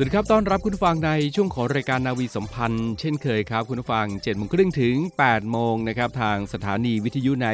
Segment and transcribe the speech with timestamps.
[0.00, 7.48] สวัสดีครับ ต้อนรับคุณฟังในช่วงของรายการนาวีสัมพันธ์ เช่นเคยครับ คุณฟัง7จ็ดโมงครึ่งถึง8โมงนะครับทางสถานีวิทยุใน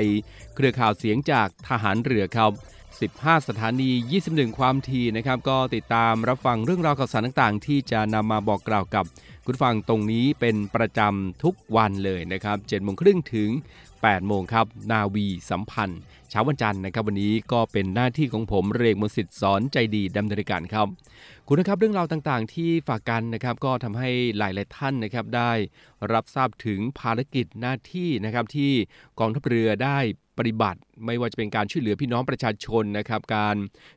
[0.54, 2.52] เครือข่าวเสียงจากทหารเรือครับ
[3.00, 3.90] 15 สถานี
[4.24, 9.04] 21 ความทีนะครับ ก็ติดตามรับฟังเรื่องราวข่าวสารต่างๆ ที่จะนำมาบอกกล่าวกับ
[9.46, 13.50] คุณฟังตรงนี้เป็นประจำทุกวันเลยนะครับ7จ็ดโมงครึ่งถึง
[13.94, 16.00] 8โมงครับ นาวีสัมพันธ์
[16.36, 20.86] ช้าวันจันทร์นะครับ วันนี้ก็เป็นหน้าที่ของผมเรกมนสิทธิ์สอนใจดีดำเนินการครับ
[21.46, 25.52] คุณนะครับเรื่องราวต่างๆ ที่ฝากกันนะครับก็ทำให้หลายๆท่านนะครับได้
[26.12, 28.72] รับทราบถึงภารกิจหน้าที่นะครับที่
[29.20, 29.98] กองทัพเรือได้
[30.38, 33.56] ปฏิบัติไม่ว่าจะเป็นการช่วยเหลือพี่น้องประชาชนนะครับ การ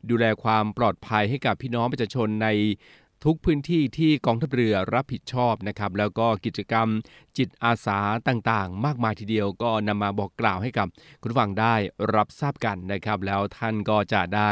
[0.09, 2.47] ดูแลความปลอดภัยให้กับพี่น้องประชาชนใน
[3.23, 6.87] ทุกพื้นที่ที่กองทัพเรือรับผิดชอบนะครับ แล้วก็กิจกรรม
[7.37, 10.87] จิตอาสาต่างๆ มากมายทีเดียวก็นำมาบอกกล่าวให้กับ
[11.21, 11.75] คุณฟังได้
[12.15, 14.51] รับทราบกันนะครับ แล้วท่านก็จะได้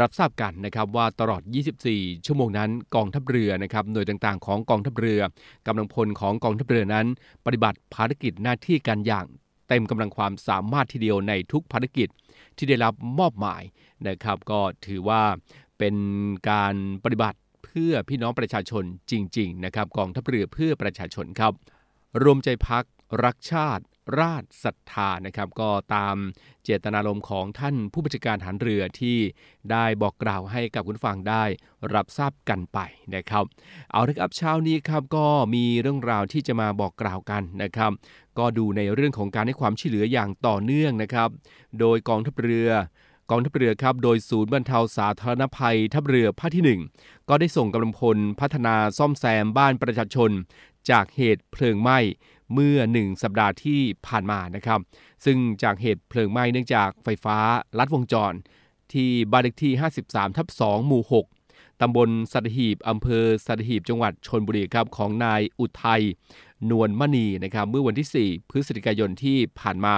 [0.00, 1.42] รับทราบกันนะครับว่าตลอด
[1.84, 5.20] 24 ชั่วโมงนั้นกองทัพเรือนะครับหน่วยต่างๆ ของกองทัพเรือ
[5.66, 7.06] กำลังพลของกองทัพเรือนั้น
[7.46, 9.26] ปฏิบัติภารกิจหน้าที่กันอย่าง
[9.68, 12.08] เต็มกำลังความสามารถทีเดียวในทุกภารกิจ
[12.56, 13.62] ที่ได้รับมอบหมาย
[14.08, 15.22] นะครับ ก็ถือว่า
[15.78, 15.94] เป็น
[16.50, 17.38] การปฏิบัติ
[17.68, 21.52] เพื่อพี่น้องประชาชนจริง ๆ นะครับ กองทัพเรือเพื่อประชาชนครับ
[22.22, 22.84] รวมใจพัก
[23.24, 23.84] รักชาติ
[24.20, 26.16] ราชศรัทธานะครับ ก็ตาม
[26.64, 29.18] เจตนารมณ์ของท่านผู้บัญชาการฐานเรือที่
[29.70, 31.44] ได้บอกกล่าวให้กับคุณฟังได้
[31.94, 32.78] รับทราบกันไป
[33.14, 33.44] นะครับ
[33.92, 37.92] เอาละครับเช้านี้ครับก็มีเรื่องราวที่จะมาบอกกล่าวกันนะครับ
[38.38, 41.28] ก็ดูในเรื่องของการให้ความช่วยเหลืออย่างต่อเนื่องนะครับ
[41.80, 42.70] โดยกองทัพเรือ
[43.30, 50.30] กองทัพเรือครับโดยศูนย์บรรเทาสาธารณภัยทัพเรือภาคที่ 1 ก็ได้ส่งกำลังพลพัฒนาซ่อมแซมบ้านประชาชน
[50.90, 51.98] จากเหตุเพลิงไหม้
[52.54, 54.80] เมื่อ 1 สัปดาห์ที่ผ่านมานะครับ
[55.24, 57.36] ซึ่งจากเหตุเพลิงไหม้เนื่องจากไฟฟ้า
[57.78, 58.32] ลัดวงจร
[58.92, 59.72] ที่บ้านเลขที่
[60.04, 61.02] 53 ทับ 2 หมู่
[61.42, 66.02] 6 ตำบลสัตหีบอำเภอสัตหีบจังหวัดชนบุรีครับของนายอุทัย
[66.70, 69.96] นวลมณีนะครับเมื่อวันที่ 4 พฤศจิกายนที่ผ่านมา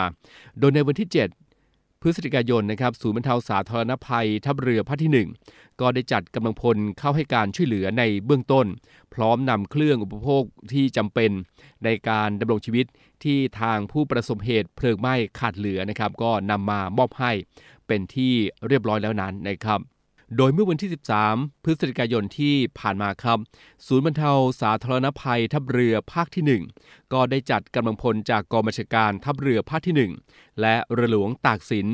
[0.59, 1.40] โดยในวันที่ 7
[2.03, 8.67] พฤศจิกายนนะครับศูนย์บรรเทาสาธารณภัยทัพเรือภาคที่ 1 ก็ได้จัดกำลังพลเข้าให้การช่วยเหลือในเบื้องต้น
[9.15, 11.31] พร้อมนำเครื่องอุปโภคที่จำเป็น
[11.85, 12.87] ในการดำรงชีวิต
[13.25, 17.33] ที่ทางผู้ประสบเหตุเพลิงไหม้ขาดเหลือนะครับ ก็นำมามอบให้
[17.87, 18.33] เป็นที่
[18.69, 19.81] เรียบร้อยแล้วนั้นนะครับ
[20.37, 20.91] โดยเมื่อวันที่
[21.27, 23.39] 13 พฤศจิกายนที่ผ่านมาครับ
[23.87, 31.87] ศูนย์บรรเทาสาธารณภัยทัพเรือภาคที่ 1 ก็ได้จัดกำลังพลจากกองบัญชาการทัพเรือภาคที่ 1 และเรือหลวงตากสิน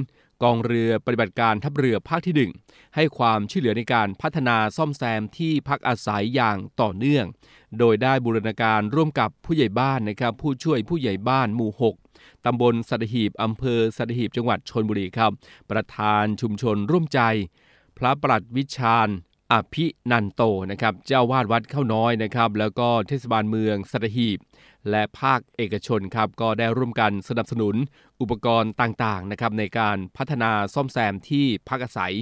[0.43, 7.25] กองเรือปฏิบัติการทัพเรือภาคที่ 1 ให้ความช่วยเหลือในการพัฒนาซ่อมแซมที่พักอาศัยอย่างต่อเนื่อง
[7.79, 11.71] โดยได้บูรณาการร่วมกับผู้ใหญ่บ้านนะครับผู้ช่วยผู้ใหญ่บ้านหมู่
[12.09, 15.33] 6ตำบลสัตหีบอำเภอสัตหีบจังหวัดชนบุรีครับ
[15.71, 17.21] ประธานชุมชนร่วมใจ
[17.99, 19.09] พระปลัดวิชาญ
[19.53, 24.39] อภินันโตนะครับเจ้าวาดวัดเข้าน้อยนะครับ แล้วก็เทศบาลเมืองสัตหีบ
[24.91, 27.75] และภาคเอกชนครับก็ได้ร่วมกันสนับสนุน
[28.21, 32.15] อุปกรณ์ต่างๆนะครับในการพัฒนาซ่อมแซมที่พักอาศัย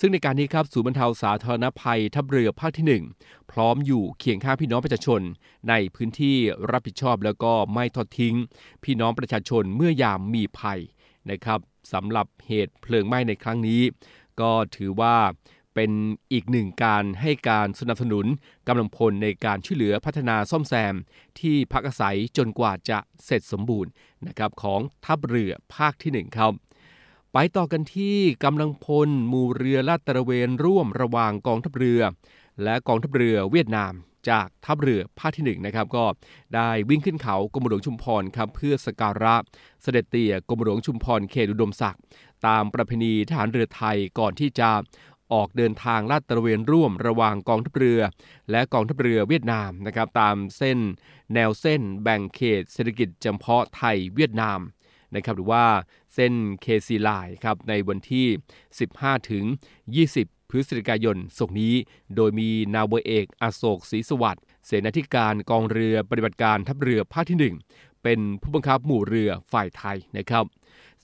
[0.00, 5.20] ซึ่งในการนี้ครับศูนย์บรรเทาสาธารณภัยทัพเรือภาคที่ 1 พร้อมอยู่เคียงข้างพี่น้องประชาชน
[5.68, 6.36] ในพื้นที่
[6.70, 8.34] รับผิดชอบแล้วก็ไม่ทอดทิ้ง
[8.84, 10.80] พี่น้องประชาชนเมื่อยามมีภัย
[11.30, 11.60] นะครับ
[11.92, 13.82] สำหรับเหตุเพลิงไหม้ในครั้งนี้
[14.40, 15.16] ก็ถือว่า
[15.74, 15.90] เป็น
[16.32, 18.26] อีกหนึ่งการให้การสนับสนุน
[18.68, 20.94] กำลังพลในการช่วยเหลือพัฒนาซ่อมแซม
[21.40, 23.90] ที่พักอาศัยจนกว่าจะเสร็จสมบูรณ์
[24.26, 26.52] นะครับของทัพเรือภาคที่ 1 ครับ
[27.32, 32.00] ไปต่อกันที่กำลังพลมูเรือลาดตระเวนร่วมระหว่างกองทัพเรือ
[32.62, 33.92] และกองทัพเรือเวียดนาม
[34.30, 36.04] จากทัพเรือภาคที่1นะครับก็
[36.54, 39.36] ได้วิ่งขึ้นเขากรมหลวงชุมพรครับเพื่อสการะ
[39.82, 42.02] เสด็จเตี่ยกรมหลวงชุมพรเขตอุดมศักดิ์
[42.46, 44.70] ตามประเพณีทหารเรือไทยก่อนที่จะ
[45.32, 48.00] ออกเดินทางลาดตระเวนร่วมระหว่างกองทัพเรือ
[48.50, 50.78] และกองทัพเรือเวียดนามนะครับตามเส้น
[51.34, 54.60] แนวเส้นแบ่งเขตเศรษฐกิจจำเพาะไทยเวียดนาม
[55.14, 55.64] นะครับหรือว่า
[56.14, 56.32] เส้น
[56.62, 58.26] เคซีไลน์ครับในวันที่
[58.78, 59.44] 15 ถึง
[59.96, 61.74] 20 พฤศจิกายนศกนี้
[62.16, 70.44] โดยมีนาวเอกอโศกศรีสวัสดิ์เสนาธิการกองเรือปฏิบัติการทัพเรือภาคที่ 1 เป็นผู้บังคับหมู่เรือฝ่ายไทยนะครับ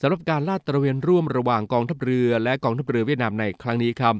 [0.01, 4.15] สำหรับการลาดตระเวนร่วมระหว่างกองทัพเรือและกองทัพเรือเวียดนามในครั้งนี้ครับ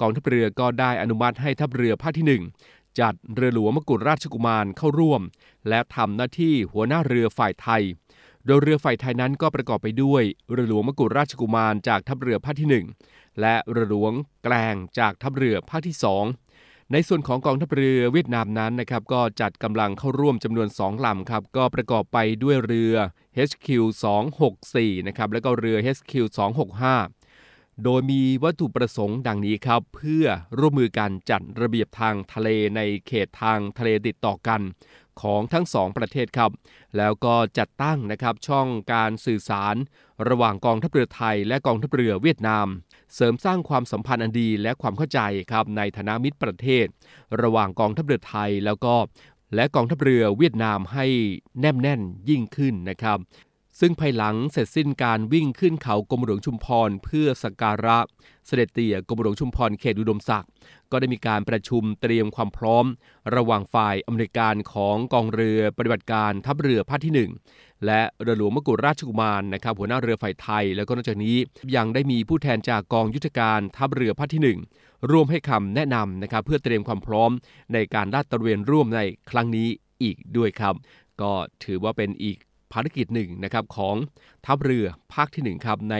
[0.00, 5.22] กองทัพเรือก็ได้อนุมัติให้ทัพเรือภาคที่ 1 จัดเรือหลวงมกุฎราชกุมารเข้าร่วม
[5.68, 7.82] และทำหน้าที่หัวหน้าเรือฝ่ายไทย
[8.46, 14.12] โดยเรือฝ่ายไทยนั้นก็ประกอบไปด้วยเรือหลวงมกุฎราชกุมารจากทัพเรือภาคที่1 และเรือหลวง
[14.44, 15.96] แกลงจากทัพเรือภาคที่
[16.42, 22.94] 2 ในส่วนของกองทัพเรือเวียดนามนั้นนะครับก็จัดกำลังเข้าร่วมจำนวน 2ลำครับก็ประกอบไปด้วยเรือ
[23.48, 23.68] HQ
[24.36, 26.12] 264นะครับแล้วก็เรือ HQ
[26.98, 30.24] 265 โดยมีวัตถุประสงค์ดังนี้ครับ เพื่อ
[30.58, 34.60] ร่วมมือกันจัดระเบียบทางทะเลในเขตทางทะเลติดต่อกัน
[35.22, 36.50] ของทั้งสองประเทศครับ
[36.96, 39.76] แล้วก็จัดตั้งนะครับช่องการสื่อสาร
[40.28, 42.66] ระหว่างกองทัพเรือไทยและกองทัพเรือเวียดนาม
[43.14, 45.20] เสริมสร้างความสัมพันธ์อันดีและความเข้าใจ
[45.50, 46.86] ครับในฐานะมิตรประเทศ
[47.42, 48.94] ระหว่างกองทัพเรือไทยแล้วก็
[49.54, 51.06] และกองทัพเรือเวียดนามให้
[51.60, 53.18] แนบแน่นยิ่งขึ้นนะครับ
[53.80, 57.98] ซึ่งภายหลังเสร็จสิ้นการวิ่งขึ้นเขากรมหลวงชุมพร เพื่อสักการะ
[58.46, 60.50] เสด็จเตี่ยกรมหลวงชุมพรเขตอุดมศักดิ์
[60.90, 62.84] ก็ได้มีการประชุมเตรียมความพร้อม
[63.36, 71.36] ระหว่างฝ่ายอำนวยการของกองเรือปฏิบัติการทัพเรือภาคที่ 1 และเรือหลวงมกุฎราชกุมารนะครับหัวหน้าเรือฝ่ายไทย แล้วก็นอกจากนี้
[71.76, 77.30] ยังได้มีผู้แทนจากกองยุทธการทัพเรือภาคที่ 1 ร่วมให้คำแนะนำนะครับเพื่อเตรียมความพร้อม
[77.72, 79.00] ในการลาดตระเวนร่วมใน
[79.30, 79.68] ครั้งนี้
[80.02, 80.74] อีกด้วยครับ
[81.20, 81.32] ก็
[81.64, 82.38] ถือว่าเป็นอีก
[82.72, 83.96] ภารกิจหนึ่งนะครับของ
[84.46, 85.96] ทัพเรือภาคที่ 1 ครับ ใน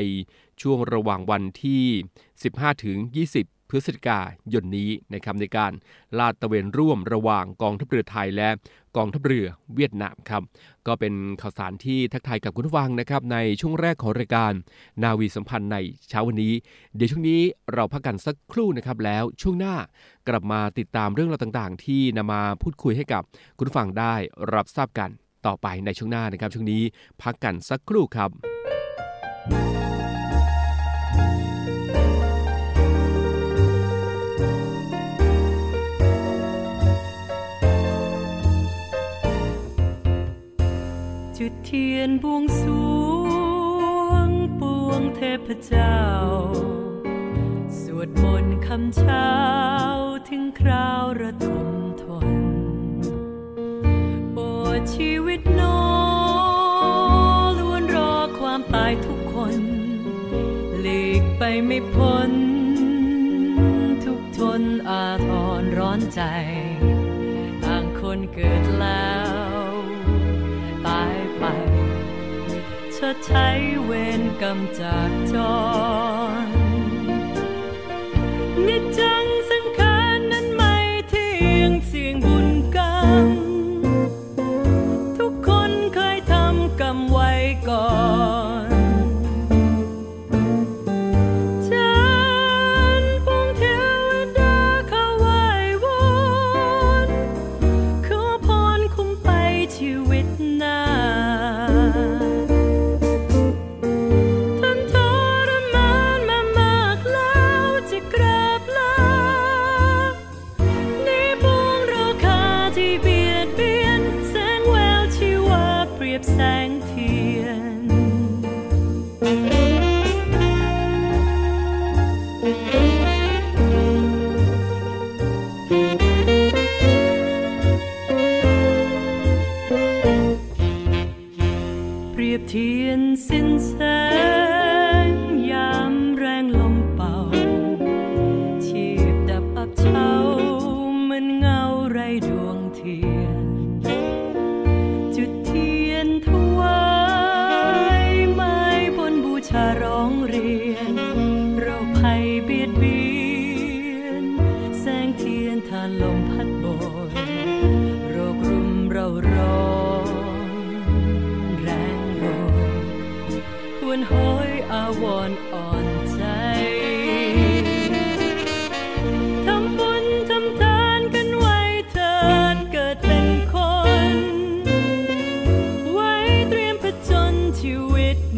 [0.63, 1.85] ช่วงระหว่างวันที่
[2.33, 4.21] 15 ถึง 20 พฤศจิกา
[4.53, 5.73] ยนนี้นะครับในการ
[6.19, 8.49] ลาดตระเวนร่วมระหว่างกองทัพเรือไทยและ
[8.97, 10.43] กองทัพเรือเวียดนามครับ
[10.87, 14.53] ก็เป็นข่าวสารที่ทักทายกับคุณผู้ฟังนะครับ ในช่วงแรกของรายการ
[15.03, 15.77] นาวีสัมพันธ์ใน
[16.09, 16.55] เช้าวันนี้
[16.97, 17.41] เดี๋ยวช่วงนี้
[17.73, 19.75] เราพักกันสักครู่นะครับ แล้วช่วงหน้า
[20.29, 23.23] กลับมาติดตามเรื่องราวต่างๆ ที่นำมาพูดคุยให้กับ
[23.57, 24.15] คุณผู้ฟังได้
[24.55, 25.11] รับทราบกัน
[25.47, 26.83] ต่อไปในช่วงหน้านะครับ ช่วงนี้
[27.23, 28.31] พักกันสักครู่ครับ
[41.39, 42.63] จุดเทียนบวงส
[44.09, 45.99] วงปวงเทพเจ้า
[47.81, 49.31] สวดมนต์คำเช้า
[50.29, 51.86] ถึงคราวระทม
[54.94, 55.62] ชีวิตโน
[57.59, 59.55] ล้วนรอความตายทุกคน
[60.81, 62.31] หลีกไปไม่พ้น
[64.05, 65.31] ทุกทนอาท
[65.61, 66.23] รร้อนใจ
[67.65, 69.73] ต่างคนเกิดแล้ว
[70.87, 71.44] ตายไป
[72.97, 73.49] ชดใช้
[73.85, 75.35] เวรกรรมจากจ
[76.44, 76.56] ร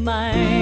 [0.09, 0.58] วิ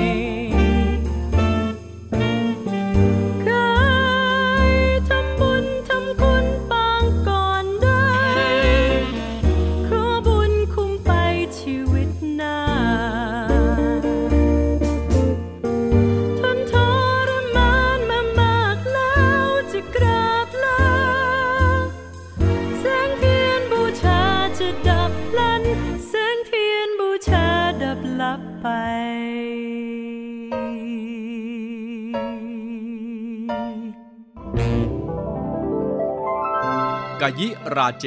[37.40, 38.07] ยิราเจ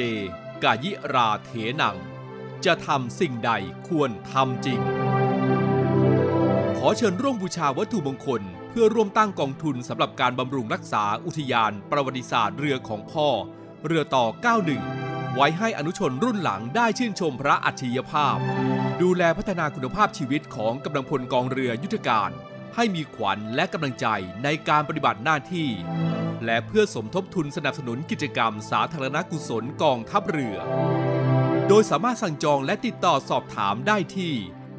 [0.64, 1.96] กายิราเถนัง
[2.64, 3.50] จะทำสิ่งใด
[3.88, 4.80] ควรทำจริง
[6.78, 13.28] ขอเชิญร่วมบูชาวัตถุมงคล เพื่อร่วมตั้งกองทุนสำหรับการบำรุงรักษาอุทยานประวัติศาสตร์เรือของพ่อ
[13.86, 14.26] เรือต่อ
[14.78, 18.36] 91 ไว้ให้อนุชนรุ่นหลังได้ชื่นชมพระอัจฉริยภาพ
[19.02, 22.30] ดูแลพัฒนาคุณภาพชีวิตของกำลังพลกองเรือยุทธการ
[22.74, 24.06] ให้มีขวัญและกำลังใจ
[24.44, 25.70] ในการปฏิบัติหน้าที่
[26.44, 30.56] และเพื่อสมทบทุนสนับสนุนกิจกรรมสาธารณกุศลกองทัพเรือ
[31.68, 34.34] โดยสามารถสั่งจองและติดต่อสอบถามได้ที่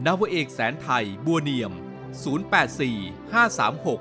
[0.05, 1.71] นาวเอกแสนไทยบัวเนียม
[2.53, 3.99] 084 536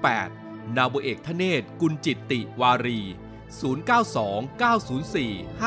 [0.00, 3.00] 3798 นาวเอกทเนศกุลจิตติวารี
[3.80, 5.60] 092 904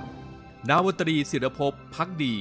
[0.00, 2.36] 5835 นาวตรีศิรภพพักดี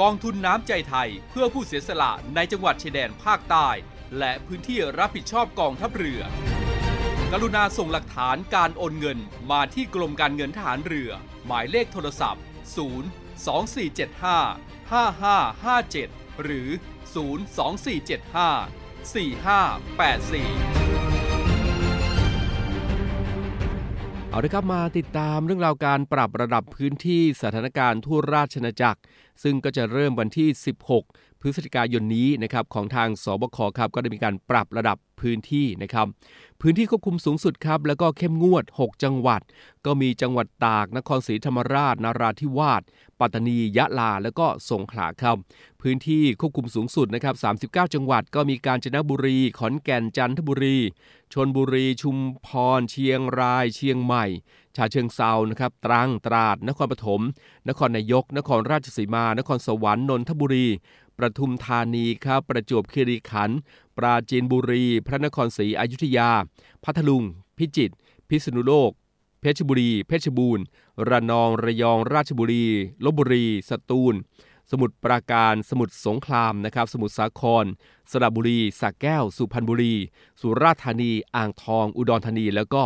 [0.00, 3.68] กองทุนน้ำใจไทยเพื่อผู้เสียสละในจังหวัดชายแดนภาคใต้
[4.18, 6.22] และพื้นที่รับผิดชอบกองทัพเรือ
[7.32, 9.18] กรุณาส่งหลักฐานการโอนเงิน
[9.50, 11.10] มาที่กรมการเงินทหารเรือ
[11.46, 12.82] หมายเลขโทรศัพท์ 0
[13.46, 16.68] 2475 5557 หรือ
[17.14, 21.06] 0 2475 4584
[24.30, 29.00] เอาละครับมาติดตามเรื่องราวการปรับระดับพื้นที่สถานการณ์ทั่วราชอาณาจักร
[29.42, 30.48] ซึ่งก็จะเริ่มวันที่
[30.94, 36.06] 16 พฤศจิกายนนี้นะครับของทางสบคครับก็ได้มีการปรับระดับพื้นที่นะครับ
[36.60, 39.42] พื้นที่ควบคุมสูงสุดครับแล้วก็เข้มงวด 6 จังหวัด
[39.86, 42.82] ก็มีจังหวัดตาก นครศรีธรรมราช นาราธิวาส
[43.20, 45.36] ปัตตานี ยะลา แล้วก็สงขลาครับ
[45.82, 47.34] พื้นที่ควบคุมสูงสุดนะครับ
[47.86, 50.78] 39 จังหวัด ก็มีการจนบุรี ขอนแก่น จันทบุรี
[51.34, 52.16] ชนบุรี ชุม
[52.46, 54.26] พร เชียงราย เชียงใหม่
[54.76, 57.22] ชาเชิงเซานะครับ ตรัง ตราด นครปฐม
[57.68, 60.66] นครนายก นครราชสีมา นครสวรรค์ นนทบุรี
[61.18, 63.58] ประทุมธานีครับ ประจวบคีรีขันธ์
[63.96, 66.30] ปราจีนบุรี พระนครศรีอยุธยา
[66.84, 67.22] พัทลุง
[67.58, 67.94] พิจิตร
[68.28, 68.90] พิษณุโลก
[69.40, 70.64] เพชรบุรี เพชรบูรณ์
[71.08, 72.66] ระนอง ระยอง ราชบุรี
[73.04, 74.14] ลบบุรี สตูล
[74.70, 77.64] สมุทรปราการ สมุทรสงครามนะครับ สมุทรสาคร
[78.10, 79.94] สระบุรีสระแก้ว สุพรรณบุรี
[80.40, 82.82] สุราษฎร์ธานี อ่างทอง อุดรธานี แล้วก็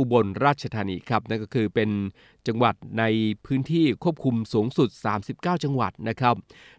[0.00, 1.90] อุบลราชธานีครับนั่นก็คือเป็น
[2.46, 3.04] จังหวัดใน
[3.46, 4.88] พื้นที่ควบคุมสูงสุด
[5.26, 6.34] 39 จังหวัดนะครับ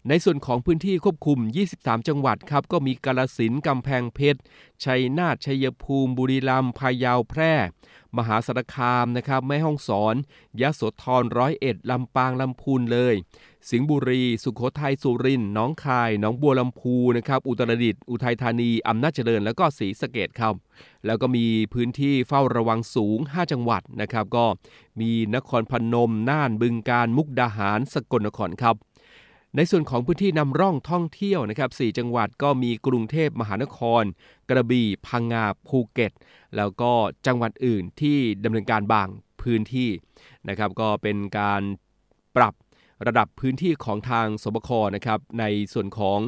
[0.08, 1.38] ในส่วนของพื้นที่ควบคุม
[1.74, 4.40] 23 จังหวัดครับก็มีกาลสินกำแพงเพชร
[4.84, 7.54] ชัยนาทชัยภูมิบุรีรัมย์พะเยาแพร่
[8.18, 10.14] มหาสารคามนะครับแม่ฮ่องสอน
[10.60, 13.14] ยะโสธรร้อยเอ็ดลำปางลำพูนเลย
[13.70, 20.54] สิงห์บุรี สุขโขทัยสุรินทร์น้องคายหนองบัวลำพูนะครับอุตรดิตถ์อุทัยธานีอำนาจเจริญ แล้วก็ศรีสะเกดครับ
[21.06, 24.44] แล้วก็มีพื้นที่เฝ้าระวังสูง 5 จังหวัดนะครับ ก็
[25.00, 28.76] มีนครพนมน่านบึงการมุกดาหารสกลนครครับ
[29.56, 34.02] ในส่วนของพื้นที่นำร่องท่องเที่ยวนะครับ4จังหวัดก็มีกรุงเทพมหานคร
[34.50, 36.12] กระบี่พังงาภูเก็ต
[36.56, 36.92] แล้วก็
[37.26, 39.08] จังหวัดอื่นที่ดำเนินการบาง
[39.42, 39.90] พื้นที่
[40.48, 41.62] นะครับ ก็เป็นการ
[42.36, 42.54] ปรับ
[43.06, 46.18] ระดับพื้นที่ของทางสบคนะครับในส่วนของ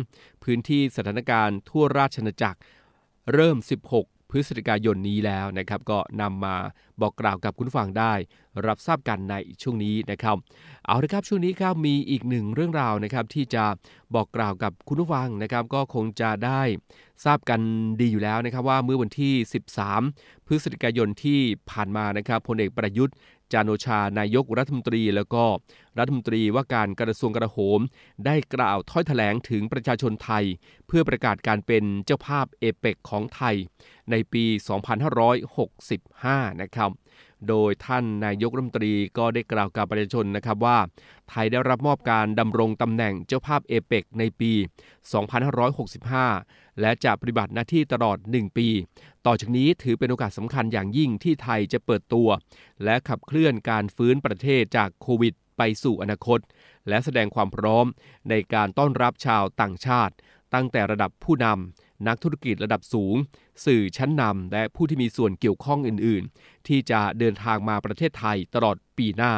[0.45, 2.59] พื้นที่สถานการณ์ทั่วราชอาณาจักร
[3.33, 3.57] เริ่ม
[3.97, 6.57] 16 พฤศจิกายนนี้แล้วนะครับ ก็นำมา
[7.01, 8.13] บอกกล่าวกับคุณฟังได้
[8.67, 10.37] รับทราบกันในช่วงนี้นะครับ
[10.87, 13.65] เอาละครับช่วงนี้ครับมีอีกหนึ่งเรื่องราวนะครับที่จะ
[14.15, 16.63] บอกกล่าวกับคุณผู้ฟังนะครับก็คงจะได้
[17.25, 17.61] ทราบกัน
[18.01, 19.35] ดีอยู่แล้วนะครับว่าเมื่อวันที่
[19.93, 23.15] 13 พฤศจิกายนที่ผ่านมานะครับพลเอกประยุทธ์
[23.53, 25.45] จานโอชานายกรัฐมนตรีแล้วก็
[25.99, 27.81] รัฐมนตรีว่าการกระทรวงกระโหม
[28.27, 30.45] ได้กล่าวถ้อยแถลงถึงประชาชนไทย
[30.87, 33.57] เพื่อประกาศการเป็นเจ้าภาพเอเปกของไทย
[34.11, 34.45] ในปี
[35.29, 37.03] 2565นะครับ
[37.49, 40.79] โดยท่านนายกรัฐมนตรีก็ได้กล่าวกับประชาชนนะครับว่า
[41.29, 44.53] ไทยได้รับมอบการดำรงตำแหน่งเจ้าภาพเอเปกในปี
[45.47, 48.69] 2565 และจะปฏิบัติหน้าที่ตลอด 1 ปี
[49.27, 52.29] ต่อจากนี้ถือเป็นโอกาสสำคัญอย่างยิ่งที่ไทยจะเปิดตัว
[52.85, 56.39] และขับเคลื่อนการฟื้นประเทศจากโควิดไปสู่อนาคต
[56.89, 57.87] และแสดงความพร้อม
[58.31, 60.15] ในการต้อนรับชาวต่างชาติ
[60.55, 63.15] ตั้งแต่ระดับผู้นำ นักธุรกิจระดับสูง
[63.65, 69.35] สื่อชั้นนำและผู้ที่มีส่วนเกี่ยวข้องอื่นๆ ที่จะเดินทางมาประเทศไทยตลอดปีหน้า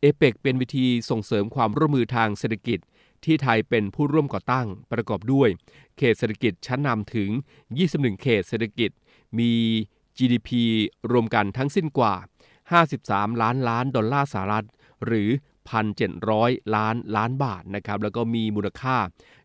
[0.00, 2.78] เอเปกเป็นวิธีส่งเสริมความร่วมมือทางเศรษฐกิจ
[3.24, 5.48] ที่ไทยเป็นผู้ร่วมก่อตั้งประกอบด้วย
[5.96, 7.30] เขตเศรษฐกิจชั้นนำถึง
[7.76, 8.90] 21 เขตเศรษฐกิจ
[9.38, 9.52] มี
[10.16, 10.50] GDP
[11.12, 12.14] รวมกันทั้งสิ้นกว่า
[12.78, 14.66] 53 ล้านล้านดอลลาร์สหรัฐ
[15.06, 15.28] หรือ
[16.02, 18.96] 1,700 ล้านล้านบาทนะครับ แล้วก็มีมูลค่า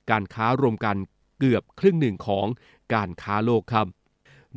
[0.10, 0.96] การค้ารวมกัน
[1.44, 2.46] เกือบครึ่งหนึ่งของ
[2.94, 3.88] การค้าโลกครับ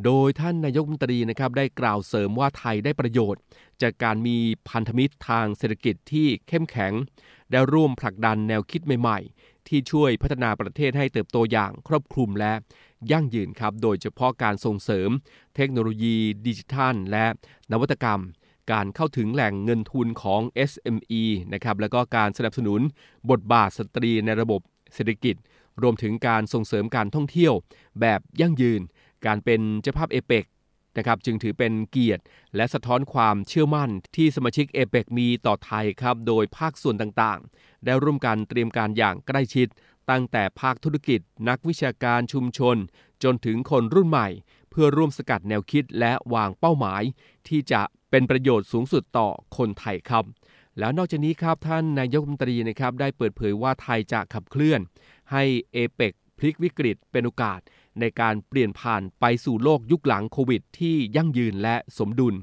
[0.05, 3.41] โดยท่านนายกรัฐมนตรีนะครับได้กล่าวเสริมว่าไทยได้ประโยชน์
[3.83, 4.37] จากการมี
[4.69, 6.93] พันธมิตรทางเศรษฐกิจที่เข้มแข็ง
[7.51, 12.53] ได้ร่วมผลักดันแนวคิดใหม่ๆ ที่ช่วยพัฒนาประเทศให้เติบโตอย่างครอบคลุมและ
[13.11, 15.11] ยั่งยืนครับ โดยเฉพาะการส่งเสริม
[15.57, 16.17] เทคโนโลยี
[16.47, 17.27] ดิจิทัล และ
[17.73, 18.21] นวัตกรรม
[18.73, 22.81] การเข้าถึงแหล่งเงินทุนของ SME นะครับ แล้วก็การสนับสนุน
[23.31, 24.61] บทบาทสตรีในระบบ
[24.95, 25.37] เศรษฐกิจ
[25.83, 27.55] รวมถึงการส่งเสริมการท่องเที่ยว
[28.01, 28.81] แบบยั่งยืน
[29.27, 30.45] การเป็นเจ้าภาพเอเปก
[30.99, 32.23] นะครับจึงถือเป็นเกียรติ
[32.57, 39.69] และสะท้อนความเชื่อมั่นที่สมาชิกเอเปกมีต่อไทยครับโดยภาคส่วนต่างๆ ได้ร่วมกันเตรียมการอย่างใกล้ชิด
[40.11, 42.77] ตั้งแต่ภาคธุรกิจ นักวิชาการชุมชน
[43.23, 44.29] จนถึงคนรุ่นใหม่
[44.71, 47.03] เพื่อร่วมสกัดแนวคิดและวางเป้าหมาย
[47.49, 50.25] ที่จะเป็นประโยชน์สูงสุดต่อคนไทยครับ
[50.79, 54.81] แล้วนอกจากนี้ครับท่านนายกรัฐมนตรีนะครับได้เปิดเผยว่าไทยจะขับเคลื่อน
[55.33, 57.61] ให้เอเปกพลิกวิกฤตเป็นโอกาส
[58.01, 62.35] ในการเปลี่ยนผ่านไปสู่โลกยุคหลังโควิด ที่ยั่งยืนและสมดุล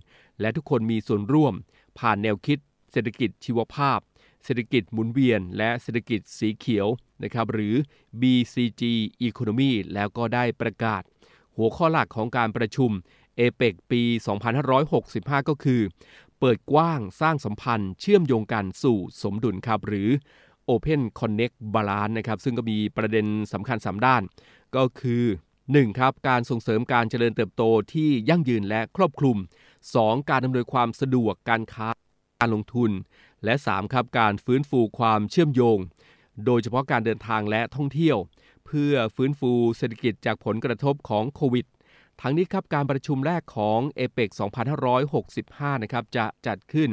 [0.41, 1.53] และทุกคนมีส่วนร่วม
[1.99, 2.59] ผ่านแนวคิด
[2.91, 3.99] เศรษฐกิจชีวภาพ
[4.43, 6.87] เศรษฐกิจหมุนเวียน และเศรษฐกิจสีเขียว
[7.23, 7.75] นะครับหรือ
[8.21, 8.81] BCG
[9.27, 11.01] Economy แล้วก็ได้ประกาศ
[11.55, 12.91] หัวข้อหลักของการประชุม
[13.37, 14.01] เอเปกปี
[14.75, 15.81] 2565 ก็คือ
[16.39, 20.09] เปิดกว้างสร้างสัมพันธ์เชื่อมโยงกันสู่สมดุลครับหรือ
[20.71, 24.21] Open Connect Balance นะครับซึ่งก็มีประเด็นสำคัญ 3 ด้าน
[24.75, 25.23] ก็คือ
[25.61, 25.99] 1.
[25.99, 29.37] ครับการส่งเสริมการเจริญเติบโตที่ยั่งยืนและครอบคลุม
[29.83, 30.29] 2.
[30.29, 31.87] การอำนวยความสะดวกการค้า
[32.39, 32.91] การลงทุน
[33.45, 33.93] และ 3.
[33.93, 35.77] ครับการฟื้นฟูความเชื่อมโยง
[36.45, 38.17] โดยเฉพาะการเดินทางและท่องเที่ยว
[38.65, 41.65] เพื่อฟื้นฟูเศรษฐกิจจากผลกระทบของโควิด
[42.23, 44.29] ทั้งนี้ครับการประชุมแรกของเอเปก
[45.07, 46.89] 2565 นะครับจะจัดขึ้น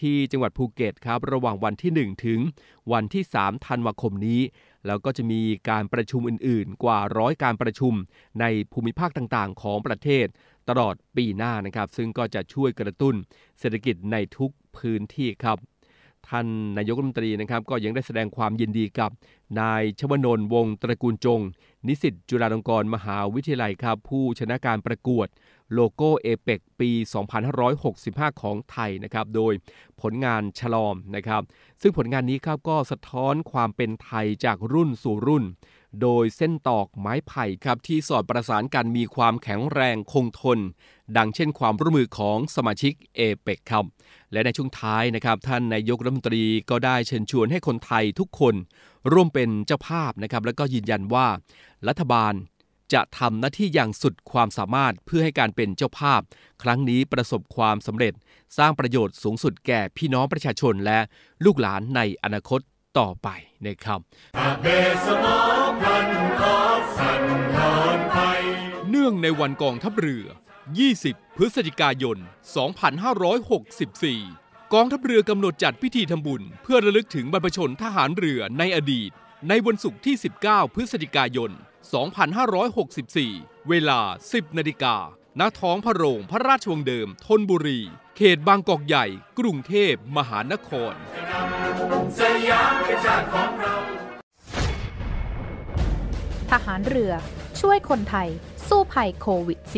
[0.00, 2.40] ที่จังหวัดภูเก็ตครับระหว่างวันที่ 1 ถึง
[2.92, 4.40] วันที่ 3 ธันวาคมนี้
[4.86, 7.94] แล้วก็จะมีการประชุมอื่นๆ กว่าร้อยการประชุม
[8.40, 10.26] ในภูมิภาคต่างๆ ของประเทศ
[10.68, 13.14] ตลอดปีหน้านะครับ ซึ่งก็จะช่วยกระตุ้น
[13.58, 15.58] เศรษฐกิจในทุกพื้นที่ครับ
[16.30, 16.46] ท่าน
[16.78, 19.10] นายกรัฐมนตรีนะครับก็ยังได้แสดงความยินดีกับ
[19.60, 21.40] นายชวนนท์วงศ์ตระกูลจง
[21.86, 25.26] นิสิตจุฬาลงกรณ์มหาวิทยาลัยครับ ผู้ชนะการประกวด
[25.74, 26.90] โลโก้เอเปกปี
[27.66, 29.52] 2565 ของไทยนะครับโดย
[30.00, 31.42] ผลงานฉลอมนะครับ
[31.80, 35.44] ซึ่งผลงานนี้ครับก็สะท้อนความเป็นไทยจากรุ่นสู่รุ่น
[36.02, 40.58] โดยเส้นตอกไม้ไผ่ครับที่สอดประสานกันมีความแข็งแรงคงทน
[41.16, 43.84] ดังเช่นความร่วมมือของสมาชิกเอเปกครับ
[44.32, 48.54] และในช่วงท้ายนะครับท่านนายกรัฐมนตรีก็ได้เชิญชวนให้คนไทยทุกคน
[49.12, 51.26] ร่วมเป็นเจ้าภาพนะครับแล้วก็ยืนยันว่า
[51.88, 52.34] รัฐบาล
[52.94, 56.20] จะทำหน้าที่อย่างสุดความสามารถเพื่อให้การเป็นเจ้าภาพ
[56.62, 58.12] ครั้งนี้ประสบความสำเร็จ
[58.58, 60.98] สร้างประโยชน์สูงสุดแก่พี่น้องประชาชนและ
[61.44, 62.60] ลูกหลานในอนาคต
[62.98, 63.28] ต่อไป
[63.66, 64.00] นะครับ
[68.90, 70.26] เนื่องในวันกองทัพเรือ
[70.82, 72.18] 20 พฤศจิกายน
[73.44, 79.10] 2564 กองทัพเรือกำหนดจัดพิธีทำบุญ เพื่อระลึกถึงบรรพชนทหารเรือในอดีต
[79.48, 81.50] ในวันศุกร์ที่ 19 พฤศจิกายน
[82.80, 84.96] 2564 เวลา 10 นาฬิกา
[85.40, 87.80] ณท้องพระโรงพระราชวังเดิมธนบุรี
[88.16, 89.06] เขตบางกอกใหญ่
[89.38, 90.94] กรุงเทพมหานคร
[96.50, 97.12] ทหารเรือ
[97.60, 98.28] ช่วยคนไทย
[98.68, 99.68] สู้ภัยโควิด -19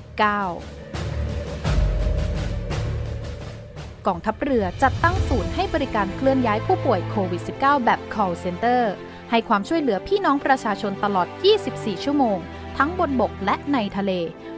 [4.07, 8.83] กองทัพเรือจัดตั้งศูนย์ให้บริการเคลื่อนย้ายผู้ป่วยโควิด -19 แบบ call center
[9.31, 11.29] ให้ความช่วยเหลือพี่น้องประชาชนตลอด
[11.67, 12.39] 24 ชั่วโมง
[12.79, 14.13] ทั้งบนบกและในทะเล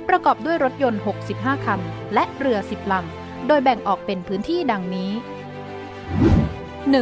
[0.08, 1.00] ประกอบด้วยรถยนต์
[1.32, 1.80] 65 คัน
[2.14, 5.10] และเรือ 10 ลำ โดยแบ่งออกเป็นพื้นที่ดังนี้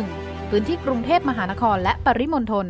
[0.09, 0.51] 1.
[0.51, 2.67] พื้นที่กรุงเทพมหานครและปริมณฑล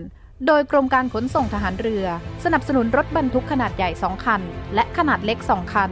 [0.47, 2.05] โดยกรมการขนส่งทหารเรือ
[2.45, 4.41] สนับสนุนรถบรรทุกขนาดใหญ่ 2 คัน
[4.75, 5.91] และขนาดเล็ก 2 คัน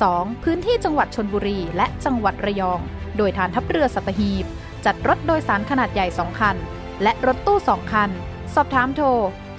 [0.00, 0.44] 2.
[0.44, 2.80] พื้นที่จังหวัดชนบุรีและจังหวัดระยอง
[3.16, 4.46] โดยฐานทัพเรือสัตหีบ
[4.86, 6.56] จัดรถโดยสารขนาดใหญ่ 2 คัน
[7.02, 8.10] และรถตู้ 2 คัน
[8.54, 9.06] สอบถามโทร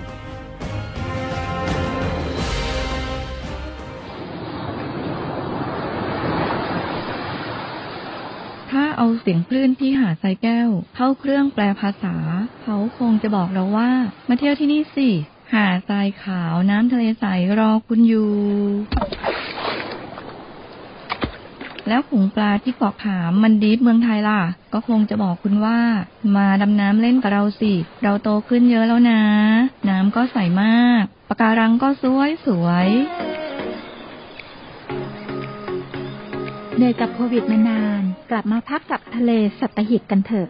[8.72, 12.16] ถ้าเอาเสียงคลื่นที่หาดทรายแก้ว เข้าเครื่องแปลภาษา
[12.64, 13.92] เขาคงจะบอกเราว่า
[14.30, 15.10] มาเที่ยวที่นี่สิ
[15.54, 17.26] หาดทรายขาวน้ำทะเลใส
[17.60, 18.32] รอคุณอยู่
[21.88, 24.42] แล้วผงปลาที่เกาะขามมันดีฟเมืองไทยล่ะ
[24.74, 25.80] ก็คงจะบอกคุณว่า
[26.36, 29.22] มาดำน้ำเล่นกับเราสิ เราโตขึ้นเยอะแล้วนะ
[29.90, 32.88] น้ำก็ใสมากปะการังก็สวยสวย
[36.76, 40.50] เหนื่อยกับโควิดมานาน กลับมาพักกับทะเลสัตหิบกันเถอะ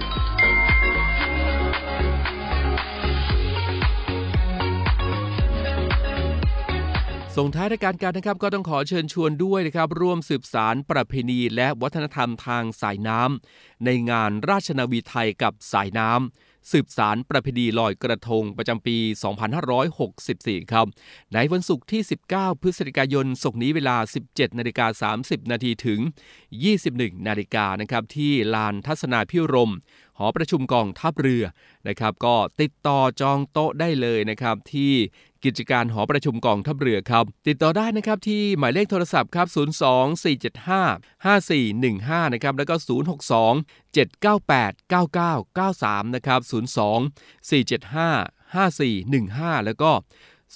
[7.37, 18.97] ส่งท้ายรายการกันนะครับก็ต้องขอเชิญชวนด้วยนะครับ ร่วมสืบสารประเพณีและวัฒนธรรมทางสายน้ำในงานราชนาวีไทยกับสายน้ำสืบสารประเพณีลอยกระทงประจำปี
[19.63, 20.87] 2564 ครับ
[21.33, 22.01] ในวันศุกร์ที่
[22.33, 25.99] 19 พฤศจิกายนศกนี้เวลา 17นาฬิกา30 นาทีถึง
[26.63, 29.73] 21นาฬิกานะครับที่ลานทัศนาพิรม
[30.19, 31.43] หอประชุมกองทัพเรือ
[31.87, 34.93] นะครับก็ติดต่อจองโต๊ะได้เลยนะครับที่
[35.43, 39.47] กิจการหอประชุมกองทัพเรือครับ ติดต่อได้นะครับที่หมายเลขโทรศัพท์ครับ
[40.31, 42.75] 02475 5415 นะครับ แล้วก็
[43.39, 43.55] 062
[43.95, 49.91] 798 9993 นะครับ 02 475 5415 แล้วก็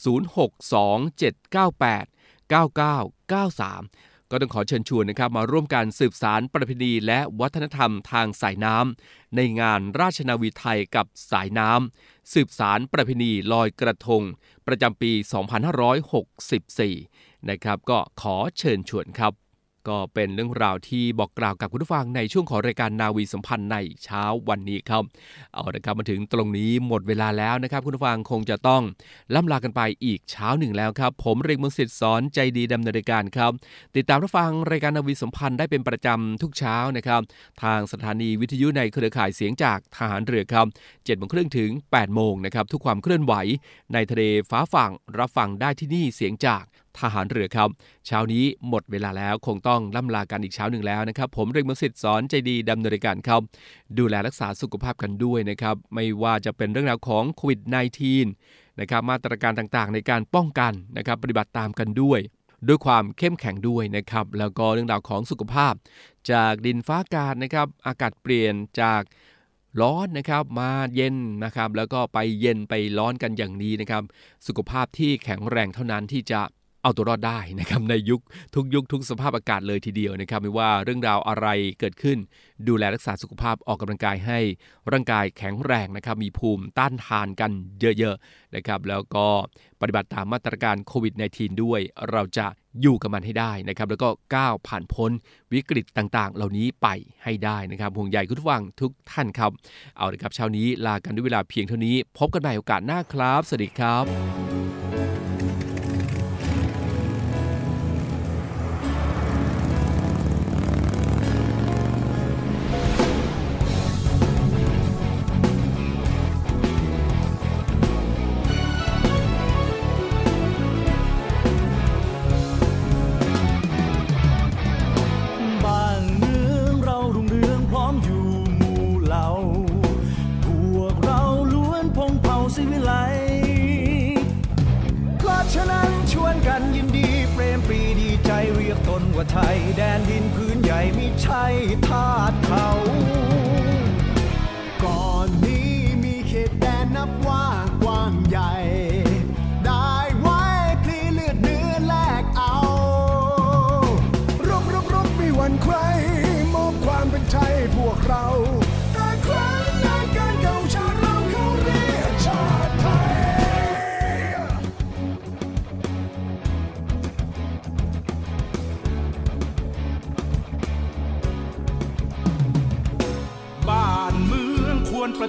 [0.04, 2.06] 062 798
[2.52, 14.22] 9993 ก็ต้องขอเชิญชวนนะครับมาร่วมการสืบสารประเพณีและวัฒนธรรมทางสายน้ำในงานราชนาวีไทยกับสายน้ำสืบสารประเพณีลอยกระทง
[14.68, 15.12] ประจำปี
[16.46, 19.45] 2564 นะครับ ก็ขอเชิญชวนครับ
[19.90, 25.04] ก็เป็นเรื่องราวที่บอกกล่าวกับคุณผู้ฟังในช่วงของรายการนาวีสัมพันธ์ในเช้าวันนี้ครับ
[25.54, 28.82] เอาละครับมาถึงตรงนี้หมดเวลาแล้วนะครับ คุณผู้ฟังคงจะต้อง
[29.36, 33.52] ล่ำลากันไปอีกเช้าหนึ่งแล้วครับ ผมเริงมงสิทธิ์สอนใจดีดำเนินรายการครับ
[33.96, 37.22] ติดตามรับฟังรายการนาวีสัมพันธ์ได้เป็นประจำทุกเช้านะครับ
[37.64, 43.34] ทางสถานีวิทยุในเครือข่ายเสียงจากทหารเรือครับ7จ็ดโมงครึ่งถึง8ปดโมงนะครับทุกความเคลื่อนไหว
[43.94, 46.64] ในทะเลฟ้าฝั่งรับฟังได้ที่นี่เสียงจาก
[47.00, 47.70] ทหารเรือครับ
[48.08, 53.42] เช้านี้หมดเวลาแล้วคงต้องล่ำลากันอีกเช้าหนึ่งแล้วนะครับ ผมเริงมสิทธิ์สอนใจดีดำเนินรายการครับ
[53.98, 57.62] ดูแลรักษาสุขภาพกันด้วยนะครับ ไม่ว่าจะเป็นเรื่องราวของโควิด
[58.20, 62.20] -19 นะครับมาตรการต่างๆ ในการป้องกันนะครับปฏิบัติตามกันด้วย
[62.68, 65.74] ด้วยความเข้มแข็งด้วยนะครับ แล้วก็เรื่องราวของสุขภาพ
[66.32, 69.02] จากดินฟ้าอากาศนะครับอากาศเปลี่ยนจาก
[69.82, 74.04] ร้อนนะครับมาเย็นนะครับ แล้วก็ไปเย็นไปร้อนกันอย่างนี้นะครับ
[74.48, 76.42] สุขภาพที่แข็งแรงเท่านั้นที่จะ
[76.86, 78.22] เอาตัวรอดได้นะครับในยุค
[78.56, 81.48] ทุกยุคทุกสภาพอากาศเลยทีเดียวนะครับ ไม่ว่าเรื่องราวอะไร
[81.80, 82.18] เกิดขึ้น
[82.68, 84.40] ดูแลรักษาสุขภาพออกกำลังกายให้
[84.92, 87.52] ร่างกายแข็งแรงนะครับ มีภูมิต้านทานกัน
[88.00, 89.28] เยอะๆนะครับ แล้วก็
[89.82, 91.80] ปฏิบัติตามมาตรการโควิด -19 ด้วย
[92.12, 92.48] เราจะ
[92.82, 95.12] อยู่กับมันให้ได้นะครับ แล้วก็ก้าวผ่านพ้น
[95.54, 96.88] วิกฤตต่างๆ เหล่านี้ไป
[97.24, 99.52] ให้ได้นะครับห่วงใยคุณผู้ฟังทุกท่านครับ
[99.98, 104.85] เอาละครับเช้านี้ลากันด้วยเวลาเพียงเท่านี้ พบกันใหม่โอกาสหน้าครับ สวัสดีครับ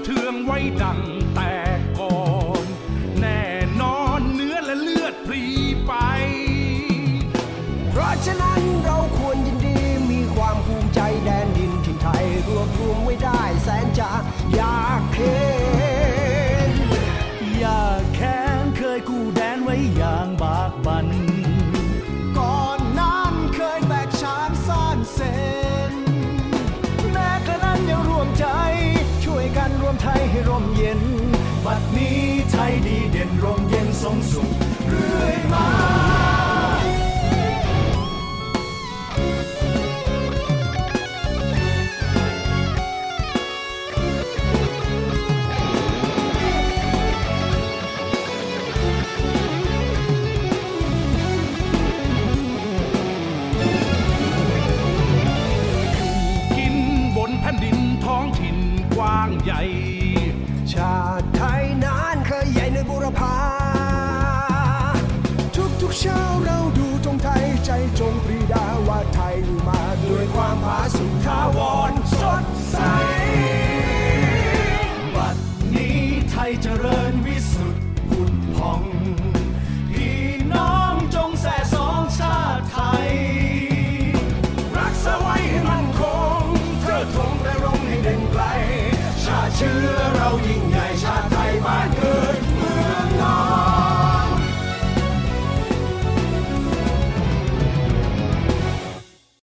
[0.09, 1.01] เทืองไว้ดัง